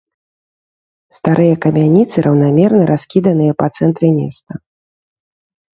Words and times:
Старыя 1.17 1.55
камяніцы 1.67 2.17
раўнамерна 2.29 2.83
раскіданыя 2.93 3.53
па 3.61 3.67
цэнтры 3.79 4.07
места. 4.19 4.53